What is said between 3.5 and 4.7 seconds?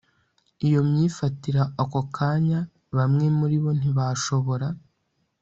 bo ntibashobora